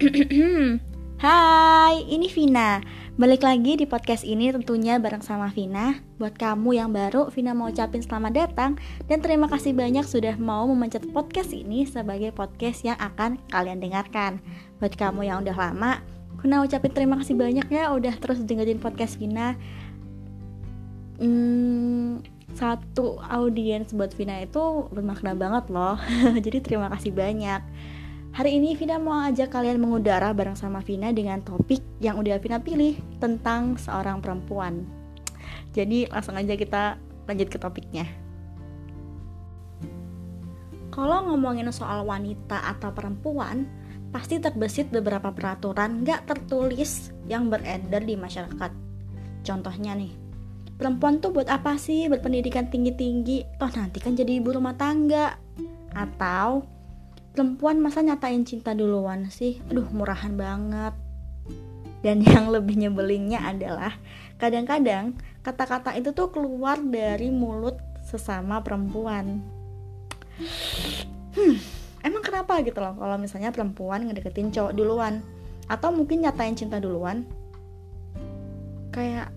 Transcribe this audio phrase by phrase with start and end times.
[1.20, 2.80] Hai, ini Vina.
[3.20, 6.00] Balik lagi di podcast ini tentunya bareng sama Vina.
[6.16, 8.80] Buat kamu yang baru, Vina mau ucapin selamat datang
[9.12, 14.40] dan terima kasih banyak sudah mau memencet podcast ini sebagai podcast yang akan kalian dengarkan.
[14.80, 16.00] Buat kamu yang udah lama,
[16.40, 19.52] Vina ucapin terima kasih banyak ya udah terus dengerin podcast Vina.
[21.20, 22.24] Hmm,
[22.56, 26.00] satu audiens buat Vina itu bermakna banget loh.
[26.48, 27.60] Jadi terima kasih banyak.
[28.30, 32.62] Hari ini Vina mau ajak kalian mengudara bareng sama Vina dengan topik yang udah Vina
[32.62, 34.86] pilih tentang seorang perempuan.
[35.74, 36.94] Jadi langsung aja kita
[37.26, 38.06] lanjut ke topiknya.
[40.94, 43.66] Kalau ngomongin soal wanita atau perempuan,
[44.14, 48.70] pasti terbesit beberapa peraturan gak tertulis yang beredar di masyarakat.
[49.42, 50.14] Contohnya nih,
[50.78, 53.58] perempuan tuh buat apa sih berpendidikan tinggi-tinggi?
[53.58, 55.34] Toh nanti kan jadi ibu rumah tangga.
[55.90, 56.62] Atau
[57.30, 59.62] perempuan masa nyatain cinta duluan sih?
[59.70, 60.94] Aduh murahan banget.
[62.00, 63.94] Dan yang lebih nyebelingnya adalah
[64.40, 69.40] kadang-kadang kata-kata itu tuh keluar dari mulut sesama perempuan.
[71.36, 71.56] Hmm,
[72.02, 75.22] emang kenapa gitu loh kalau misalnya perempuan ngedeketin cowok duluan?
[75.70, 77.22] Atau mungkin nyatain cinta duluan?
[78.90, 79.30] Kayak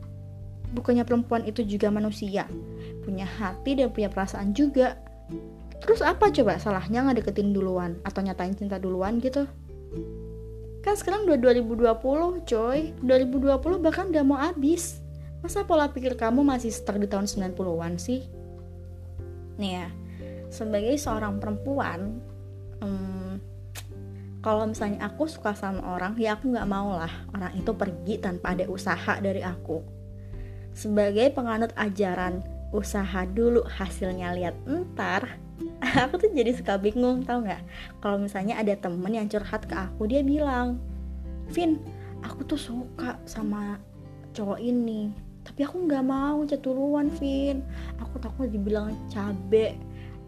[0.74, 2.50] bukannya perempuan itu juga manusia?
[3.06, 4.98] Punya hati dan punya perasaan juga
[5.84, 9.44] Terus apa coba salahnya ngedeketin duluan atau nyatain cinta duluan gitu?
[10.84, 15.00] Kan sekarang udah 2020 coy 2020 bahkan udah mau habis
[15.40, 18.24] Masa pola pikir kamu masih stuck di tahun 90-an sih?
[19.60, 19.88] Nih ya
[20.52, 22.20] Sebagai seorang perempuan
[22.84, 23.34] hmm,
[24.44, 28.52] Kalau misalnya aku suka sama orang Ya aku gak mau lah Orang itu pergi tanpa
[28.56, 29.80] ada usaha dari aku
[30.76, 32.44] Sebagai penganut ajaran
[32.76, 35.43] Usaha dulu hasilnya lihat entar
[36.08, 37.64] aku tuh jadi suka bingung tau nggak?
[38.00, 40.80] Kalau misalnya ada temen yang curhat ke aku dia bilang
[41.52, 41.80] Vin
[42.24, 43.78] aku tuh suka sama
[44.32, 45.12] cowok ini
[45.44, 47.60] tapi aku nggak mau caturuan Vin.
[48.00, 49.76] Aku takut dibilang cabe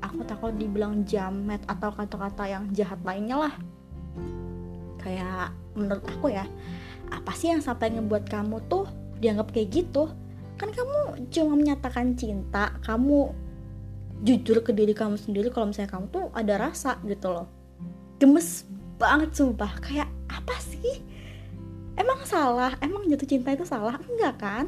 [0.04, 3.54] aku takut dibilang jamet atau kata-kata yang jahat lainnya lah.
[5.02, 6.46] Kayak menurut aku ya
[7.14, 8.90] apa sih yang sampai ngebuat kamu tuh
[9.22, 10.10] dianggap kayak gitu?
[10.56, 13.34] Kan kamu cuma menyatakan cinta kamu
[14.24, 17.48] jujur ke diri kamu sendiri kalau misalnya kamu tuh ada rasa gitu loh.
[18.22, 18.64] Gemes
[18.96, 19.76] banget sumpah.
[19.84, 21.04] Kayak apa sih?
[22.00, 22.76] Emang salah?
[22.80, 24.00] Emang jatuh cinta itu salah?
[24.08, 24.66] Enggak kan?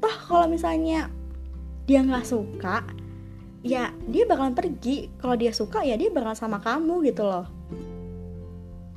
[0.00, 1.12] Toh kalau misalnya
[1.84, 2.86] dia nggak suka
[3.60, 5.12] ya dia bakalan pergi.
[5.20, 7.44] Kalau dia suka ya dia bakalan sama kamu gitu loh.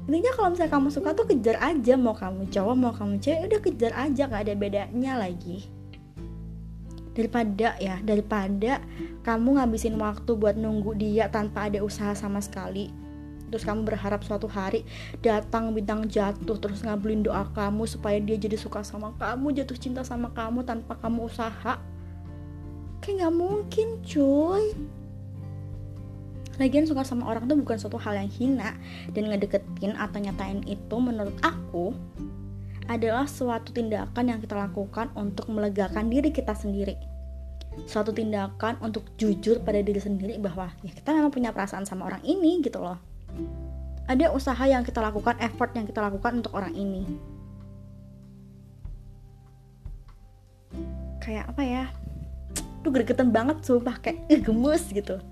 [0.03, 1.99] Intinya kalau misalnya kamu suka tuh kejar aja.
[1.99, 4.31] Mau kamu cowok mau kamu cewek udah kejar aja.
[4.31, 5.82] Gak ada bedanya lagi
[7.13, 8.81] daripada ya daripada
[9.21, 12.89] kamu ngabisin waktu buat nunggu dia tanpa ada usaha sama sekali.
[13.53, 14.81] Terus kamu berharap suatu hari
[15.21, 20.01] datang bintang jatuh terus ngabulin doa kamu supaya dia jadi suka sama kamu jatuh cinta
[20.01, 21.77] sama kamu tanpa kamu usaha.
[22.97, 24.73] Kayak nggak mungkin cuy.
[26.57, 28.77] Lagian suka sama orang tuh bukan suatu hal yang hina
[29.13, 31.97] dan ngedeketin atau nyatain itu menurut aku
[32.87, 36.99] adalah suatu tindakan yang kita lakukan untuk melegakan diri kita sendiri.
[37.89, 42.21] Suatu tindakan untuk jujur pada diri sendiri bahwa ya kita memang punya perasaan sama orang
[42.21, 42.99] ini gitu loh.
[44.05, 47.07] Ada usaha yang kita lakukan, effort yang kita lakukan untuk orang ini.
[51.23, 51.83] Kayak apa ya?
[52.83, 55.23] Tuh gregetan banget sumpah kayak eh, gemes gitu.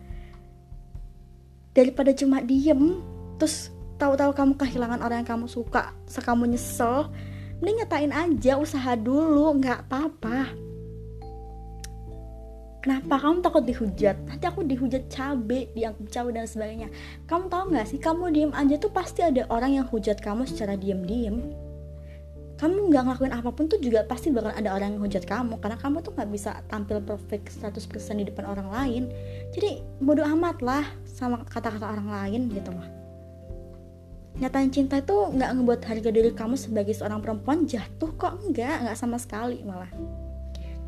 [1.76, 3.04] Daripada cuma diem
[3.36, 3.70] terus
[4.02, 7.12] tahu-tahu kamu kehilangan orang yang kamu suka, sekamu nyesel,
[7.62, 10.50] mending nyatain aja usaha dulu nggak apa-apa.
[12.82, 13.22] Kenapa?
[13.22, 14.18] Kamu takut dihujat?
[14.26, 16.90] Nanti aku dihujat cabe dianggap cabe dan sebagainya.
[17.30, 18.02] Kamu tahu nggak sih?
[18.02, 21.54] Kamu diem aja tuh pasti ada orang yang hujat kamu secara diem-diem.
[22.58, 25.78] Kamu nggak ngelakuin apa pun tuh juga pasti bakal ada orang yang hujat kamu karena
[25.78, 27.78] kamu tuh nggak bisa tampil perfect 100%
[28.18, 29.04] di depan orang lain.
[29.54, 33.01] Jadi bodoh amat lah sama kata-kata orang lain gitu loh
[34.42, 38.42] nyatain cinta itu nggak ngebuat harga diri kamu sebagai seorang perempuan jatuh kok.
[38.42, 39.90] Enggak nggak sama sekali malah.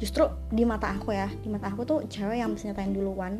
[0.01, 3.37] Justru di mata aku ya di mata aku tuh cewek yang bisa nyatain duluan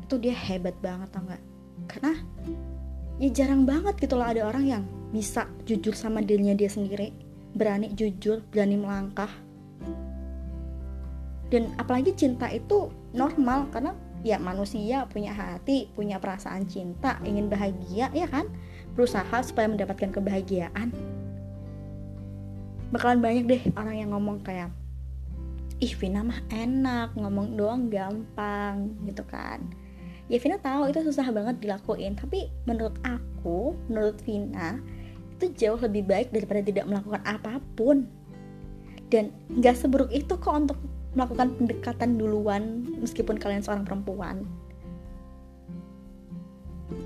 [0.00, 1.42] itu dia hebat banget tau nggak?
[1.86, 2.12] Karena
[3.20, 4.82] ya jarang banget gitu loh ada orang yang
[5.12, 7.12] bisa jujur sama dirinya dia sendiri
[7.52, 9.30] berani jujur berani melangkah.
[11.52, 13.92] Dan apalagi cinta itu normal karena
[14.24, 18.48] ya manusia punya hati punya perasaan cinta ingin bahagia ya kan
[18.94, 20.94] berusaha supaya mendapatkan kebahagiaan.
[22.94, 24.70] Bakalan banyak deh orang yang ngomong kayak
[25.82, 29.60] ih Vina mah enak ngomong doang gampang gitu kan.
[30.30, 34.78] Ya Vina tahu itu susah banget dilakuin tapi menurut aku menurut Vina
[35.34, 38.06] itu jauh lebih baik daripada tidak melakukan apa pun.
[39.10, 40.78] Dan nggak seburuk itu kok untuk
[41.14, 44.46] melakukan pendekatan duluan meskipun kalian seorang perempuan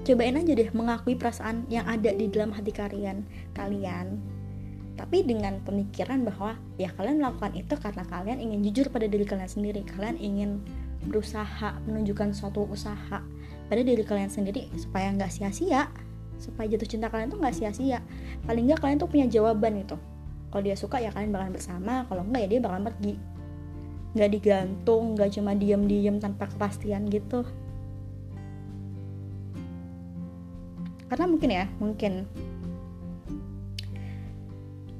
[0.08, 4.16] cobain aja deh mengakui perasaan yang ada di dalam hati kalian kalian.
[4.96, 9.46] Tapi dengan pemikiran bahwa ya kalian melakukan itu karena kalian ingin jujur pada diri kalian
[9.46, 9.84] sendiri.
[9.86, 10.50] Kalian ingin
[11.06, 13.22] berusaha menunjukkan suatu usaha
[13.68, 15.86] pada diri kalian sendiri supaya nggak sia-sia.
[16.40, 18.02] Supaya jatuh cinta kalian tuh nggak sia-sia.
[18.48, 19.94] Paling nggak kalian tuh punya jawaban itu
[20.48, 21.94] kalau dia suka ya kalian bakalan bersama.
[22.08, 23.14] Kalau enggak ya dia bakalan pergi.
[24.16, 27.44] Nggak digantung nggak cuma diem-diem tanpa kepastian gitu
[31.08, 32.12] karena mungkin ya mungkin.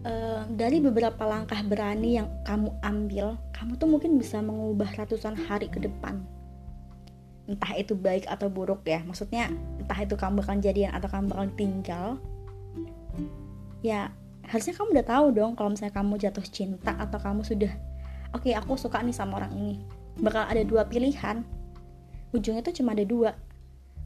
[0.08, 5.69] Uh, dari beberapa langkah berani yang kamu ambil kamu tuh mungkin bisa mengubah ratusan hari
[5.69, 6.22] ke depan.
[7.49, 9.50] Entah itu baik atau buruk ya maksudnya
[9.81, 12.06] entah itu kamu bakal jadian atau kamu bakal tinggal
[13.82, 14.10] ya
[14.49, 17.72] harusnya kamu udah tahu dong kalau misalnya kamu jatuh cinta atau kamu sudah
[18.32, 19.76] oke okay, aku suka nih sama orang ini.
[20.19, 21.46] Bakal ada dua pilihan.
[22.34, 23.32] Ujungnya tuh cuma ada dua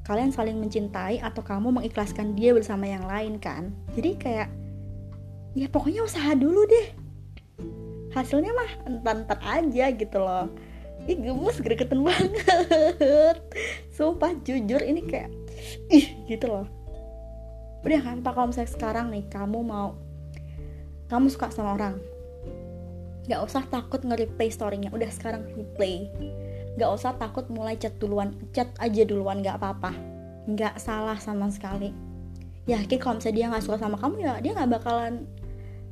[0.02, 3.70] kalian saling mencintai atau kamu mengikhlaskan dia bersama yang lain kan?
[3.94, 4.49] Jadi kayak
[5.54, 6.87] ya pokoknya usaha dulu deh.
[8.12, 10.50] Hasilnya mah entar-entar aja gitu loh.
[11.06, 13.37] Ih gemes gregetan banget.
[13.96, 15.31] Sumpah jujur ini kayak
[15.90, 16.66] ih gitu loh.
[17.82, 19.99] Udah kan pak kalau misalnya sekarang nih kamu mau
[21.10, 21.99] kamu suka sama orang
[23.31, 24.90] Gak usah takut nge-replay storynya.
[24.90, 26.10] Udah sekarang replay
[26.81, 28.33] Gak usah takut mulai chat duluan.
[28.57, 29.93] Chat aja duluan gak apa-apa.
[30.57, 31.93] Gak salah sama sekali.
[32.65, 35.27] Yakin kalau misalnya dia gak suka sama kamu ya Dia gak bakalan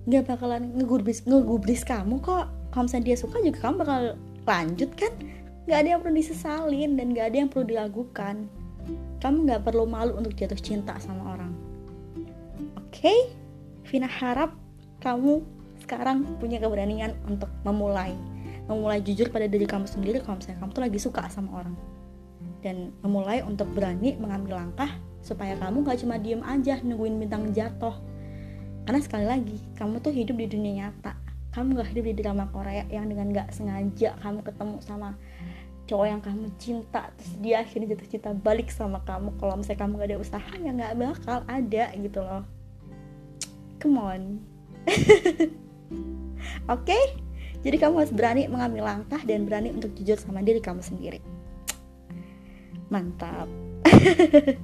[0.06, 2.46] Gak bakalan ngegubris, ngegubris kamu kok.
[2.70, 4.00] Kalau misalnya dia suka juga kamu bakal
[4.46, 5.12] lanjut kan?
[5.66, 8.46] Gak ada yang perlu disesalin Dan gak ada yang perlu dilakukan
[9.18, 11.52] Kamu gak perlu malu untuk jatuh cinta sama orang.
[12.78, 13.04] Oke?
[13.04, 13.20] Okay?
[13.90, 14.54] Vina harap
[15.02, 15.42] kamu
[15.82, 18.14] sekarang punya keberanian untuk memulai
[18.70, 21.74] memulai jujur pada diri kamu sendiri kalau misalnya kamu tuh lagi suka sama orang.
[22.62, 27.98] Dan memulai untuk berani mengambil langkah supaya kamu gak cuma diem aja nungguin bintang jatuh.
[28.86, 31.18] Karena sekali lagi kamu tuh hidup di dunia nyata.
[31.50, 35.18] Kamu gak hidup di drama Korea yang dengan gak sengaja kamu ketemu sama
[35.90, 39.34] cowok yang kamu cinta terus dia akhirnya jatuh cinta balik sama kamu.
[39.42, 42.46] Kalau misalnya kamu gak ada usaha ya gak bakal ada gitu loh.
[43.82, 44.22] Come on.
[46.70, 46.86] Oke?
[46.86, 47.04] okay?
[47.60, 51.20] Jadi kamu harus berani mengambil langkah dan berani untuk jujur sama diri kamu sendiri.
[52.88, 53.50] Mantap.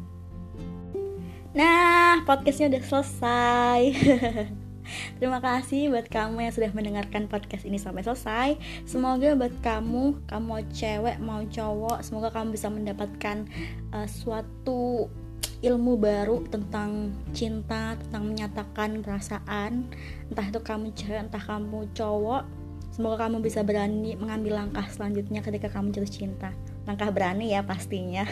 [1.59, 3.81] nah, podcastnya udah selesai.
[5.19, 8.49] Terima kasih buat kamu yang sudah mendengarkan podcast ini sampai selesai.
[8.87, 13.47] Semoga buat kamu, kamu mau cewek mau cowok, semoga kamu bisa mendapatkan
[13.91, 15.11] uh, suatu
[15.65, 19.91] ilmu baru tentang cinta, tentang menyatakan perasaan.
[20.31, 22.43] Entah itu kamu cewek, entah kamu cowok,
[22.97, 26.57] Semoga kamu bisa berani mengambil langkah selanjutnya ketika kamu jatuh cinta.
[26.89, 28.25] Langkah berani ya pastinya.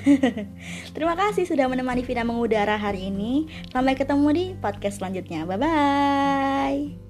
[0.97, 3.45] Terima kasih sudah menemani Vina mengudara hari ini.
[3.69, 5.45] Sampai ketemu di podcast selanjutnya.
[5.45, 7.04] Bye bye.